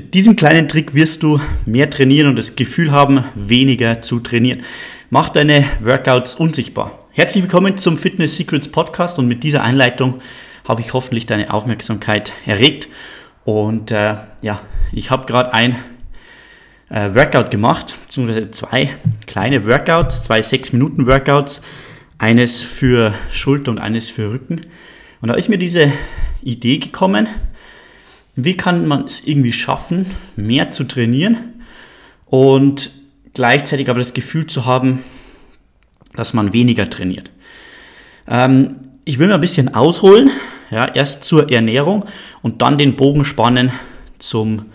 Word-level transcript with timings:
Mit 0.00 0.14
diesem 0.14 0.34
kleinen 0.34 0.66
Trick 0.66 0.94
wirst 0.94 1.22
du 1.22 1.42
mehr 1.66 1.90
trainieren 1.90 2.28
und 2.28 2.36
das 2.36 2.56
Gefühl 2.56 2.90
haben, 2.90 3.22
weniger 3.34 4.00
zu 4.00 4.18
trainieren. 4.20 4.62
Mach 5.10 5.28
deine 5.28 5.66
Workouts 5.82 6.36
unsichtbar. 6.36 7.06
Herzlich 7.10 7.44
willkommen 7.44 7.76
zum 7.76 7.98
Fitness 7.98 8.34
Secrets 8.34 8.68
Podcast 8.68 9.18
und 9.18 9.28
mit 9.28 9.44
dieser 9.44 9.62
Einleitung 9.62 10.22
habe 10.66 10.80
ich 10.80 10.94
hoffentlich 10.94 11.26
deine 11.26 11.52
Aufmerksamkeit 11.52 12.32
erregt. 12.46 12.88
Und 13.44 13.90
äh, 13.90 14.14
ja, 14.40 14.62
ich 14.90 15.10
habe 15.10 15.26
gerade 15.26 15.52
ein 15.52 15.76
äh, 16.88 17.14
Workout 17.14 17.50
gemacht, 17.50 17.94
beziehungsweise 18.06 18.50
zwei 18.52 18.94
kleine 19.26 19.66
Workouts, 19.66 20.22
zwei 20.22 20.40
6-Minuten-Workouts, 20.40 21.60
eines 22.16 22.62
für 22.62 23.12
Schulter 23.30 23.70
und 23.70 23.78
eines 23.78 24.08
für 24.08 24.32
Rücken. 24.32 24.62
Und 25.20 25.28
da 25.28 25.34
ist 25.34 25.50
mir 25.50 25.58
diese 25.58 25.92
Idee 26.40 26.78
gekommen, 26.78 27.28
wie 28.36 28.56
kann 28.56 28.86
man 28.86 29.04
es 29.06 29.26
irgendwie 29.26 29.52
schaffen, 29.52 30.06
mehr 30.36 30.70
zu 30.70 30.84
trainieren 30.84 31.36
und 32.26 32.90
gleichzeitig 33.34 33.88
aber 33.88 33.98
das 33.98 34.14
Gefühl 34.14 34.46
zu 34.46 34.66
haben, 34.66 35.00
dass 36.14 36.34
man 36.34 36.52
weniger 36.52 36.88
trainiert. 36.90 37.30
Ähm, 38.28 38.76
ich 39.04 39.18
will 39.18 39.28
mal 39.28 39.34
ein 39.34 39.40
bisschen 39.40 39.74
ausholen, 39.74 40.30
ja, 40.70 40.86
erst 40.94 41.24
zur 41.24 41.50
Ernährung 41.50 42.04
und 42.42 42.62
dann 42.62 42.78
den 42.78 42.96
Bogen 42.96 43.24
spannen 43.24 43.72
zum 44.18 44.66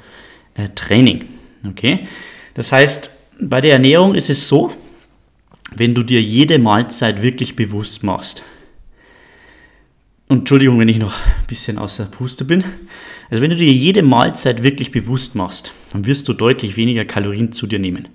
äh, 0.56 0.70
Training. 0.76 1.26
Okay? 1.68 2.08
Das 2.54 2.72
heißt, 2.72 3.12
bei 3.40 3.62
der 3.62 3.74
Ernährung 3.74 4.16
ist 4.16 4.30
es 4.30 4.48
so, 4.48 4.72
wenn 5.74 5.94
du 5.94 6.04
dir 6.04 6.22
jede 6.22 6.60
Mahlzeit 6.60 7.22
wirklich 7.22 7.56
bewusst 7.56 8.04
machst, 8.04 8.44
und 10.28 10.40
Entschuldigung, 10.40 10.80
wenn 10.80 10.90
ich 10.90 10.98
noch 10.98 11.14
ein 11.14 11.46
bisschen 11.48 11.78
außer 11.78 12.06
Puste 12.06 12.46
bin. 12.46 12.64
Also 13.30 13.42
wenn 13.42 13.52
du 13.52 13.56
dir 13.56 13.72
jede 13.72 14.02
Mahlzeit 14.02 14.64
wirklich 14.64 14.92
bewusst 14.92 15.36
machst, 15.36 15.74
dann 15.92 16.06
wirst 16.06 16.28
du 16.28 16.34
deutlich 16.34 16.78
weniger 16.78 17.06
Kalorien 17.06 17.52
zu 17.52 17.68
dir 17.68 17.80
nehmen. 17.80 18.10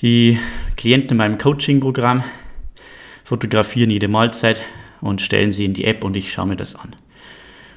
Die 0.00 0.38
Klienten 0.76 1.12
in 1.12 1.16
meinem 1.16 1.38
Coaching-Programm 1.38 2.24
fotografieren 3.24 3.90
jede 3.90 4.08
Mahlzeit 4.08 4.62
und 5.00 5.22
stellen 5.22 5.52
sie 5.52 5.64
in 5.64 5.74
die 5.74 5.84
App 5.84 6.04
und 6.04 6.16
ich 6.16 6.32
schaue 6.32 6.46
mir 6.46 6.56
das 6.56 6.76
an. 6.76 6.94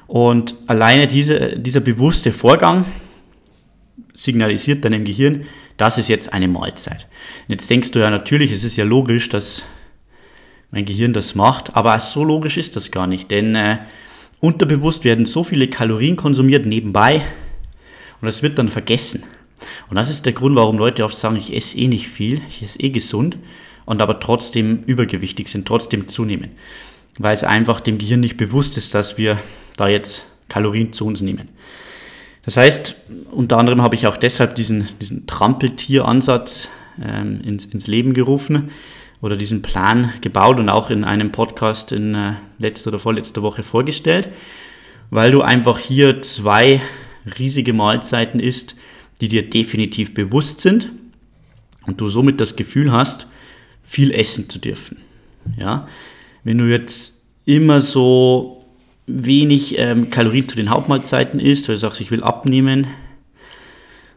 Und 0.06 0.54
alleine 0.66 1.06
diese, 1.06 1.58
dieser 1.58 1.80
bewusste 1.80 2.32
Vorgang 2.32 2.84
signalisiert 4.14 4.84
deinem 4.84 5.04
Gehirn, 5.04 5.46
das 5.76 5.98
ist 5.98 6.08
jetzt 6.08 6.32
eine 6.32 6.48
Mahlzeit. 6.48 7.06
Und 7.46 7.52
jetzt 7.52 7.70
denkst 7.70 7.90
du 7.92 8.00
ja 8.00 8.10
natürlich, 8.10 8.52
es 8.52 8.64
ist 8.64 8.76
ja 8.76 8.84
logisch, 8.84 9.28
dass 9.28 9.64
mein 10.70 10.84
Gehirn 10.84 11.12
das 11.12 11.34
macht. 11.34 11.76
Aber 11.76 11.98
so 12.00 12.24
logisch 12.24 12.56
ist 12.56 12.76
das 12.76 12.90
gar 12.90 13.06
nicht, 13.06 13.30
denn 13.30 13.54
äh, 13.54 13.78
unterbewusst 14.40 15.04
werden 15.04 15.26
so 15.26 15.44
viele 15.44 15.68
Kalorien 15.68 16.16
konsumiert 16.16 16.66
nebenbei 16.66 17.24
und 18.20 18.26
das 18.26 18.42
wird 18.42 18.58
dann 18.58 18.68
vergessen. 18.68 19.24
Und 19.90 19.96
das 19.96 20.10
ist 20.10 20.26
der 20.26 20.32
Grund, 20.32 20.56
warum 20.56 20.78
Leute 20.78 21.04
oft 21.04 21.16
sagen, 21.16 21.36
ich 21.36 21.54
esse 21.54 21.78
eh 21.78 21.88
nicht 21.88 22.08
viel, 22.08 22.40
ich 22.48 22.62
esse 22.62 22.80
eh 22.80 22.90
gesund 22.90 23.38
und 23.86 24.00
aber 24.00 24.20
trotzdem 24.20 24.84
übergewichtig 24.84 25.48
sind, 25.48 25.66
trotzdem 25.66 26.08
zunehmen. 26.08 26.50
Weil 27.18 27.34
es 27.34 27.42
einfach 27.42 27.80
dem 27.80 27.98
Gehirn 27.98 28.20
nicht 28.20 28.36
bewusst 28.36 28.76
ist, 28.76 28.94
dass 28.94 29.18
wir 29.18 29.38
da 29.76 29.88
jetzt 29.88 30.24
Kalorien 30.48 30.92
zu 30.92 31.06
uns 31.06 31.20
nehmen. 31.20 31.48
Das 32.44 32.56
heißt, 32.56 32.94
unter 33.32 33.58
anderem 33.58 33.82
habe 33.82 33.96
ich 33.96 34.06
auch 34.06 34.16
deshalb 34.16 34.54
diesen, 34.54 34.88
diesen 35.00 35.26
Trampeltier-Ansatz 35.26 36.68
ähm, 37.04 37.40
ins, 37.42 37.66
ins 37.66 37.86
Leben 37.86 38.14
gerufen 38.14 38.70
oder 39.20 39.36
diesen 39.36 39.62
Plan 39.62 40.12
gebaut 40.20 40.58
und 40.58 40.68
auch 40.68 40.90
in 40.90 41.04
einem 41.04 41.32
Podcast 41.32 41.92
in 41.92 42.14
äh, 42.14 42.34
letzter 42.58 42.88
oder 42.88 42.98
vorletzter 42.98 43.42
Woche 43.42 43.62
vorgestellt, 43.62 44.28
weil 45.10 45.30
du 45.30 45.42
einfach 45.42 45.78
hier 45.78 46.22
zwei 46.22 46.80
riesige 47.38 47.72
Mahlzeiten 47.72 48.40
isst, 48.40 48.76
die 49.20 49.28
dir 49.28 49.48
definitiv 49.48 50.14
bewusst 50.14 50.60
sind 50.60 50.90
und 51.86 52.00
du 52.00 52.08
somit 52.08 52.40
das 52.40 52.56
Gefühl 52.56 52.92
hast, 52.92 53.26
viel 53.82 54.12
essen 54.12 54.48
zu 54.48 54.58
dürfen. 54.58 54.98
Ja? 55.56 55.88
Wenn 56.44 56.58
du 56.58 56.64
jetzt 56.64 57.16
immer 57.44 57.80
so 57.80 58.64
wenig 59.06 59.78
ähm, 59.78 60.10
Kalorien 60.10 60.48
zu 60.48 60.56
den 60.56 60.70
Hauptmahlzeiten 60.70 61.40
isst, 61.40 61.68
weil 61.68 61.76
du 61.76 61.80
sagst, 61.80 62.00
ich 62.00 62.10
will 62.10 62.22
abnehmen, 62.22 62.86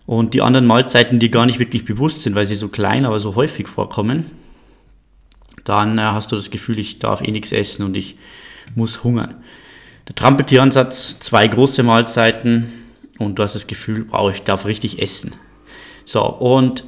und 0.06 0.34
die 0.34 0.42
anderen 0.42 0.66
Mahlzeiten 0.66 1.20
dir 1.20 1.30
gar 1.30 1.46
nicht 1.46 1.60
wirklich 1.60 1.86
bewusst 1.86 2.24
sind, 2.24 2.36
weil 2.36 2.46
sie 2.46 2.56
so 2.56 2.68
klein, 2.68 3.06
aber 3.06 3.20
so 3.20 3.36
häufig 3.36 3.70
vorkommen, 3.70 4.26
dann 5.64 5.98
äh, 5.98 6.02
hast 6.02 6.32
du 6.32 6.36
das 6.36 6.52
Gefühl, 6.52 6.80
ich 6.80 7.00
darf 7.00 7.22
eh 7.22 7.32
nichts 7.32 7.52
essen 7.52 7.86
und 7.86 7.96
ich 7.98 8.18
muss 8.76 9.04
hungern. 9.04 9.36
Der 10.08 10.16
Trampeltieransatz, 10.16 11.20
zwei 11.20 11.48
große 11.48 11.84
Mahlzeiten 11.84 12.72
und 13.18 13.38
du 13.38 13.44
hast 13.44 13.56
das 13.56 13.68
Gefühl, 13.68 14.08
wow, 14.10 14.32
ich 14.34 14.44
darf 14.44 14.66
richtig 14.66 15.02
essen. 15.02 15.34
So, 16.06 16.26
und 16.26 16.84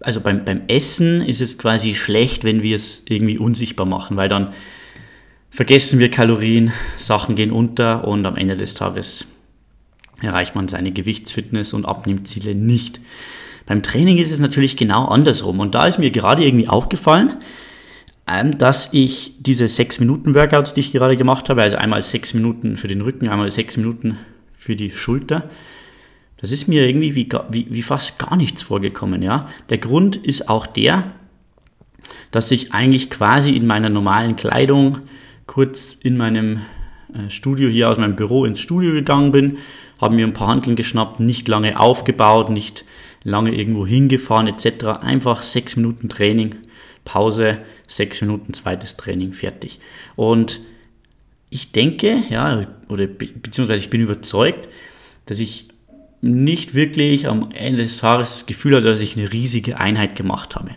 also 0.00 0.20
beim, 0.20 0.44
beim 0.44 0.62
Essen 0.68 1.22
ist 1.22 1.40
es 1.40 1.58
quasi 1.58 1.94
schlecht, 1.94 2.44
wenn 2.44 2.62
wir 2.62 2.76
es 2.76 3.02
irgendwie 3.06 3.38
unsichtbar 3.38 3.86
machen, 3.86 4.16
weil 4.16 4.28
dann 4.28 4.52
vergessen 5.50 5.98
wir 5.98 6.10
Kalorien, 6.10 6.72
Sachen 6.98 7.36
gehen 7.36 7.52
unter 7.52 8.06
und 8.06 8.26
am 8.26 8.36
Ende 8.36 8.56
des 8.56 8.74
Tages 8.74 9.24
erreicht 10.20 10.54
man 10.54 10.68
seine 10.68 10.92
Gewichtsfitness 10.92 11.72
und 11.72 11.86
Abnehmziele 11.86 12.54
nicht. 12.54 13.00
Beim 13.66 13.82
Training 13.82 14.18
ist 14.18 14.30
es 14.30 14.40
natürlich 14.40 14.76
genau 14.76 15.06
andersrum 15.06 15.60
und 15.60 15.74
da 15.74 15.86
ist 15.86 15.98
mir 15.98 16.10
gerade 16.10 16.44
irgendwie 16.44 16.68
aufgefallen, 16.68 17.34
dass 18.26 18.88
ich 18.92 19.34
diese 19.38 19.66
6-Minuten-Workouts, 19.66 20.74
die 20.74 20.80
ich 20.80 20.92
gerade 20.92 21.16
gemacht 21.16 21.48
habe, 21.48 21.62
also 21.62 21.76
einmal 21.76 22.00
6 22.00 22.34
Minuten 22.34 22.76
für 22.76 22.88
den 22.88 23.02
Rücken, 23.02 23.28
einmal 23.28 23.50
6 23.50 23.76
Minuten 23.76 24.18
für 24.54 24.76
die 24.76 24.90
Schulter, 24.90 25.48
das 26.40 26.52
ist 26.52 26.68
mir 26.68 26.86
irgendwie 26.86 27.14
wie, 27.14 27.28
wie, 27.50 27.66
wie 27.70 27.82
fast 27.82 28.18
gar 28.18 28.36
nichts 28.36 28.62
vorgekommen. 28.62 29.22
Ja? 29.22 29.48
Der 29.70 29.78
Grund 29.78 30.16
ist 30.16 30.48
auch 30.48 30.66
der, 30.66 31.12
dass 32.30 32.50
ich 32.50 32.72
eigentlich 32.72 33.10
quasi 33.10 33.56
in 33.56 33.66
meiner 33.66 33.88
normalen 33.88 34.36
Kleidung 34.36 34.98
kurz 35.46 35.96
in 36.00 36.16
meinem 36.16 36.62
äh, 37.14 37.30
Studio 37.30 37.68
hier 37.68 37.90
aus 37.90 37.98
meinem 37.98 38.16
Büro 38.16 38.44
ins 38.44 38.60
Studio 38.60 38.92
gegangen 38.92 39.32
bin, 39.32 39.58
habe 40.00 40.14
mir 40.14 40.26
ein 40.26 40.32
paar 40.32 40.48
Handeln 40.48 40.76
geschnappt, 40.76 41.20
nicht 41.20 41.48
lange 41.48 41.78
aufgebaut, 41.78 42.50
nicht 42.50 42.84
lange 43.22 43.54
irgendwo 43.54 43.86
hingefahren 43.86 44.46
etc. 44.46 44.84
Einfach 45.00 45.42
sechs 45.42 45.76
Minuten 45.76 46.08
Training 46.08 46.56
Pause, 47.04 47.58
sechs 47.86 48.20
Minuten 48.20 48.54
zweites 48.54 48.96
Training, 48.96 49.32
fertig. 49.32 49.80
Und 50.16 50.60
ich 51.50 51.72
denke, 51.72 52.24
ja, 52.30 52.66
oder 52.88 53.06
beziehungsweise 53.06 53.84
ich 53.84 53.90
bin 53.90 54.00
überzeugt, 54.00 54.68
dass 55.26 55.38
ich 55.38 55.68
nicht 56.20 56.74
wirklich 56.74 57.28
am 57.28 57.50
Ende 57.52 57.82
des 57.82 57.98
Tages 57.98 58.32
das 58.32 58.46
Gefühl 58.46 58.76
hatte, 58.76 58.86
dass 58.86 59.00
ich 59.00 59.16
eine 59.16 59.32
riesige 59.32 59.78
Einheit 59.78 60.16
gemacht 60.16 60.56
habe. 60.56 60.70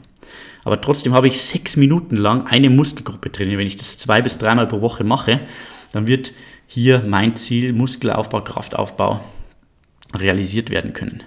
Aber 0.65 0.81
trotzdem 0.81 1.13
habe 1.13 1.29
ich 1.29 1.41
sechs 1.41 1.77
Minuten 1.77 2.17
lang 2.17 2.45
eine 2.47 2.69
Muskelgruppe 2.69 3.31
trainiert. 3.31 3.57
Wenn 3.57 3.67
ich 3.67 3.77
das 3.77 3.97
zwei 3.97 4.21
bis 4.21 4.37
dreimal 4.37 4.67
pro 4.67 4.81
Woche 4.81 5.05
mache, 5.05 5.39
dann 5.93 6.07
wird 6.07 6.33
hier 6.67 7.03
mein 7.07 7.37
Ziel 7.37 7.71
Muskelaufbau, 7.71 8.41
Kraftaufbau 8.41 9.23
realisiert 10.13 10.69
werden 10.69 10.91
können. 10.91 11.23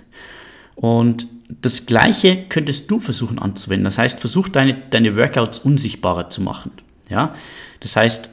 Und 0.74 1.26
das 1.60 1.86
Gleiche 1.86 2.44
könntest 2.48 2.90
du 2.90 3.00
versuchen 3.00 3.38
anzuwenden. 3.38 3.84
Das 3.84 3.98
heißt, 3.98 4.20
versuch 4.20 4.48
deine, 4.48 4.74
deine 4.90 5.16
Workouts 5.16 5.58
unsichtbarer 5.58 6.30
zu 6.30 6.42
machen. 6.42 6.70
Ja? 7.08 7.34
Das 7.80 7.96
heißt, 7.96 8.30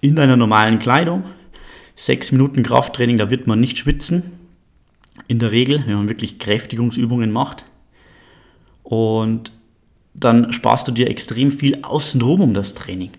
in 0.00 0.16
deiner 0.16 0.36
normalen 0.36 0.78
Kleidung, 0.78 1.24
sechs 1.94 2.30
Minuten 2.30 2.62
Krafttraining, 2.62 3.18
da 3.18 3.30
wird 3.30 3.46
man 3.46 3.60
nicht 3.60 3.78
schwitzen. 3.78 4.24
In 5.26 5.38
der 5.38 5.50
Regel, 5.50 5.82
wenn 5.86 5.94
man 5.94 6.08
wirklich 6.08 6.38
Kräftigungsübungen 6.38 7.32
macht. 7.32 7.64
Und 8.82 9.52
dann 10.14 10.52
sparst 10.52 10.88
du 10.88 10.92
dir 10.92 11.08
extrem 11.08 11.50
viel 11.50 11.82
außenrum 11.82 12.40
um 12.40 12.54
das 12.54 12.74
Training. 12.74 13.10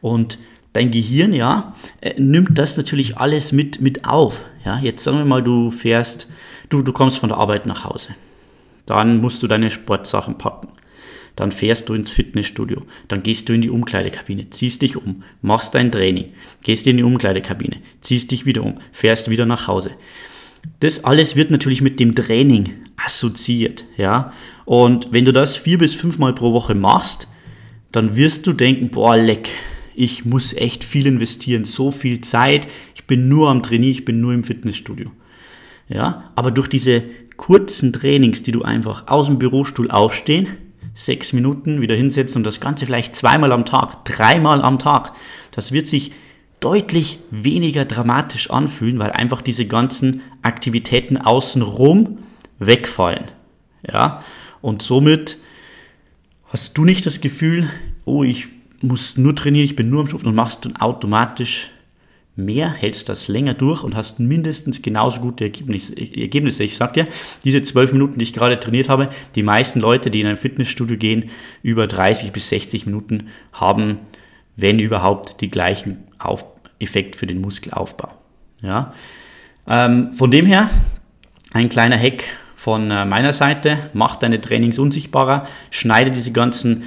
Und 0.00 0.38
dein 0.72 0.90
Gehirn, 0.90 1.32
ja, 1.32 1.74
äh, 2.00 2.14
nimmt 2.18 2.58
das 2.58 2.76
natürlich 2.76 3.16
alles 3.16 3.52
mit, 3.52 3.80
mit 3.80 4.04
auf. 4.04 4.44
Ja, 4.64 4.78
jetzt 4.78 5.04
sagen 5.04 5.18
wir 5.18 5.24
mal, 5.24 5.42
du 5.42 5.70
fährst, 5.70 6.28
du, 6.68 6.82
du 6.82 6.92
kommst 6.92 7.18
von 7.18 7.28
der 7.28 7.38
Arbeit 7.38 7.66
nach 7.66 7.84
Hause. 7.84 8.14
Dann 8.86 9.20
musst 9.20 9.42
du 9.42 9.46
deine 9.46 9.70
Sportsachen 9.70 10.38
packen. 10.38 10.68
Dann 11.36 11.50
fährst 11.50 11.88
du 11.88 11.94
ins 11.94 12.12
Fitnessstudio. 12.12 12.82
Dann 13.08 13.22
gehst 13.22 13.48
du 13.48 13.54
in 13.54 13.62
die 13.62 13.70
Umkleidekabine, 13.70 14.50
ziehst 14.50 14.82
dich 14.82 14.96
um, 14.96 15.24
machst 15.42 15.74
dein 15.74 15.90
Training, 15.90 16.26
gehst 16.62 16.86
in 16.86 16.96
die 16.96 17.02
Umkleidekabine, 17.02 17.78
ziehst 18.00 18.30
dich 18.30 18.46
wieder 18.46 18.62
um, 18.62 18.78
fährst 18.92 19.30
wieder 19.30 19.46
nach 19.46 19.66
Hause. 19.66 19.90
Das 20.80 21.04
alles 21.04 21.34
wird 21.34 21.50
natürlich 21.50 21.82
mit 21.82 21.98
dem 21.98 22.14
Training 22.14 22.70
assoziiert, 22.96 23.84
ja. 23.96 24.32
Und 24.64 25.08
wenn 25.10 25.24
du 25.24 25.32
das 25.32 25.56
vier 25.56 25.78
bis 25.78 25.94
fünfmal 25.94 26.34
pro 26.34 26.52
Woche 26.52 26.74
machst, 26.74 27.28
dann 27.92 28.16
wirst 28.16 28.46
du 28.46 28.52
denken, 28.52 28.88
boah, 28.88 29.16
leck, 29.16 29.50
ich 29.94 30.24
muss 30.24 30.52
echt 30.52 30.84
viel 30.84 31.06
investieren, 31.06 31.64
so 31.64 31.90
viel 31.90 32.20
Zeit, 32.22 32.66
ich 32.94 33.04
bin 33.04 33.28
nur 33.28 33.50
am 33.50 33.62
Trainieren, 33.62 33.92
ich 33.92 34.04
bin 34.04 34.20
nur 34.20 34.32
im 34.32 34.44
Fitnessstudio. 34.44 35.10
Ja, 35.88 36.32
aber 36.34 36.50
durch 36.50 36.68
diese 36.68 37.02
kurzen 37.36 37.92
Trainings, 37.92 38.42
die 38.42 38.52
du 38.52 38.62
einfach 38.62 39.08
aus 39.08 39.26
dem 39.26 39.38
Bürostuhl 39.38 39.90
aufstehen, 39.90 40.48
sechs 40.94 41.32
Minuten 41.32 41.80
wieder 41.80 41.94
hinsetzen 41.94 42.38
und 42.38 42.44
das 42.44 42.60
Ganze 42.60 42.86
vielleicht 42.86 43.14
zweimal 43.14 43.52
am 43.52 43.64
Tag, 43.64 44.04
dreimal 44.04 44.62
am 44.62 44.78
Tag, 44.78 45.12
das 45.50 45.72
wird 45.72 45.86
sich 45.86 46.12
deutlich 46.60 47.18
weniger 47.30 47.84
dramatisch 47.84 48.50
anfühlen, 48.50 48.98
weil 48.98 49.10
einfach 49.10 49.42
diese 49.42 49.66
ganzen 49.66 50.22
Aktivitäten 50.42 51.18
außenrum 51.18 52.18
wegfallen. 52.58 53.24
Ja? 53.86 54.22
Und 54.62 54.80
somit 54.82 55.38
hast 56.48 56.78
du 56.78 56.84
nicht 56.84 57.04
das 57.04 57.20
Gefühl, 57.20 57.68
oh, 58.04 58.24
ich 58.24 58.48
muss 58.80 59.16
nur 59.16 59.34
trainieren, 59.34 59.64
ich 59.64 59.76
bin 59.76 59.90
nur 59.90 60.00
am 60.00 60.06
Schuften 60.06 60.28
und 60.28 60.34
machst 60.34 60.64
dann 60.64 60.76
automatisch 60.76 61.70
mehr, 62.36 62.70
hältst 62.70 63.08
das 63.08 63.28
länger 63.28 63.54
durch 63.54 63.84
und 63.84 63.94
hast 63.94 64.18
mindestens 64.18 64.82
genauso 64.82 65.20
gute 65.20 65.44
Ergebnisse. 65.44 66.64
Ich 66.64 66.76
sag 66.76 66.94
dir, 66.94 67.06
diese 67.44 67.62
zwölf 67.62 67.92
Minuten, 67.92 68.18
die 68.18 68.24
ich 68.24 68.32
gerade 68.32 68.58
trainiert 68.58 68.88
habe, 68.88 69.10
die 69.34 69.42
meisten 69.42 69.80
Leute, 69.80 70.10
die 70.10 70.20
in 70.20 70.26
ein 70.26 70.36
Fitnessstudio 70.36 70.96
gehen, 70.96 71.30
über 71.62 71.86
30 71.86 72.32
bis 72.32 72.48
60 72.48 72.86
Minuten 72.86 73.28
haben, 73.52 73.98
wenn 74.56 74.78
überhaupt, 74.78 75.40
die 75.40 75.50
gleichen 75.50 76.04
Auf 76.18 76.44
Effekt 76.80 77.16
für 77.16 77.26
den 77.26 77.40
Muskelaufbau. 77.40 78.10
Ja? 78.62 78.92
Ähm, 79.66 80.12
von 80.12 80.30
dem 80.30 80.46
her, 80.46 80.70
ein 81.52 81.68
kleiner 81.68 81.98
Hack 81.98 82.24
von 82.56 82.90
äh, 82.90 83.04
meiner 83.04 83.32
Seite, 83.32 83.90
mach 83.92 84.16
deine 84.16 84.40
Trainings 84.40 84.78
unsichtbarer, 84.78 85.46
schneide 85.70 86.10
diese 86.10 86.32
ganzen 86.32 86.84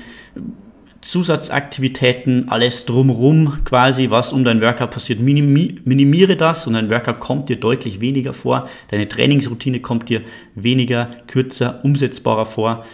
Zusatzaktivitäten, 1.07 2.49
alles 2.49 2.83
drumherum 2.85 3.59
quasi, 3.63 4.09
was 4.09 4.33
um 4.33 4.43
dein 4.43 4.59
Workout 4.59 4.91
passiert, 4.91 5.21
minimiere 5.21 6.35
das 6.35 6.67
und 6.67 6.73
dein 6.73 6.89
Workout 6.89 7.21
kommt 7.21 7.47
dir 7.47 7.55
deutlich 7.55 8.01
weniger 8.01 8.33
vor. 8.33 8.67
Deine 8.89 9.07
Trainingsroutine 9.07 9.79
kommt 9.79 10.09
dir 10.09 10.21
weniger, 10.55 11.09
kürzer, 11.27 11.79
umsetzbarer 11.83 12.45
vor 12.45 12.85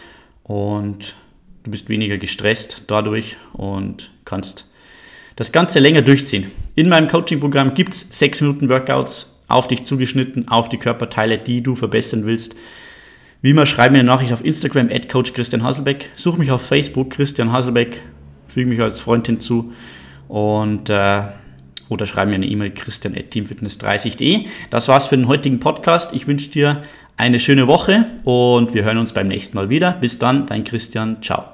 und 0.43 1.15
du 1.63 1.71
bist 1.71 1.89
weniger 1.89 2.19
gestresst 2.19 2.83
dadurch 2.85 3.35
und 3.53 4.11
kannst 4.25 4.67
das 5.35 5.51
Ganze 5.51 5.79
länger 5.79 6.03
durchziehen. 6.03 6.51
In 6.75 6.89
meinem 6.89 7.07
Coaching-Programm 7.07 7.73
gibt 7.73 7.95
es 7.95 8.05
6 8.11 8.41
Minuten 8.41 8.69
Workouts 8.69 9.33
auf 9.47 9.67
dich 9.67 9.85
zugeschnitten, 9.85 10.47
auf 10.47 10.69
die 10.69 10.77
Körperteile, 10.77 11.39
die 11.39 11.63
du 11.63 11.75
verbessern 11.75 12.27
willst. 12.27 12.55
Wie 13.43 13.49
immer, 13.49 13.65
schreib 13.65 13.91
mir 13.91 13.99
eine 13.99 14.07
Nachricht 14.07 14.31
auf 14.31 14.43
Instagram, 14.43 14.89
at 14.89 15.09
Coach 15.09 15.33
Christian 15.33 15.63
Hasselbeck. 15.63 16.09
Such 16.15 16.37
mich 16.37 16.49
auf 16.49 16.61
Facebook, 16.61 17.09
Christian 17.09 17.51
Hasselbeck. 17.51 18.01
Füge 18.47 18.69
mich 18.69 18.79
als 18.79 19.01
Freund 19.01 19.27
hinzu. 19.27 19.73
Und, 20.29 20.89
äh, 20.89 21.23
oder 21.89 22.05
schreib 22.05 22.29
mir 22.29 22.35
eine 22.35 22.45
E-Mail, 22.45 22.71
christian 22.71 23.13
at 23.13 23.33
teamfitness30.de. 23.33 24.45
Das 24.69 24.87
war's 24.87 25.07
für 25.07 25.17
den 25.17 25.27
heutigen 25.27 25.59
Podcast. 25.59 26.13
Ich 26.13 26.25
wünsche 26.25 26.51
dir 26.51 26.83
eine 27.17 27.37
schöne 27.37 27.67
Woche 27.67 28.05
und 28.23 28.73
wir 28.73 28.85
hören 28.85 28.97
uns 28.97 29.11
beim 29.11 29.27
nächsten 29.27 29.57
Mal 29.57 29.67
wieder. 29.67 29.91
Bis 29.91 30.19
dann, 30.19 30.45
dein 30.45 30.63
Christian. 30.63 31.21
Ciao. 31.21 31.52